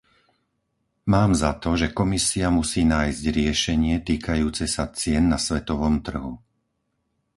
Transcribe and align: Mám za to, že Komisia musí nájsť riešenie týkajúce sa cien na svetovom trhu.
Mám 1.13 1.31
za 1.41 1.51
to, 1.63 1.71
že 1.81 1.93
Komisia 1.99 2.47
musí 2.59 2.81
nájsť 2.95 3.21
riešenie 3.37 3.95
týkajúce 4.09 4.65
sa 4.75 4.85
cien 4.99 5.23
na 5.33 5.37
svetovom 5.45 5.95
trhu. 6.07 6.33